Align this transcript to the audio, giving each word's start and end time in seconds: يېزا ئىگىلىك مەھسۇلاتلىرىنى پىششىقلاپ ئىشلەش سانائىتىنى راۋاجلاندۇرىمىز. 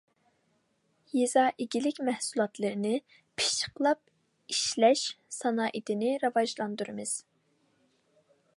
يېزا 1.17 1.41
ئىگىلىك 1.65 1.99
مەھسۇلاتلىرىنى 2.07 2.93
پىششىقلاپ 3.41 4.01
ئىشلەش 4.55 5.05
سانائىتىنى 5.39 6.15
راۋاجلاندۇرىمىز. 6.25 7.13